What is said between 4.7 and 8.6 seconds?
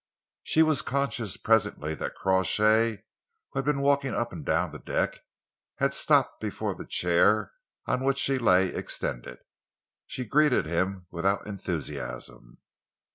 the deck, had stopped before the chair on which she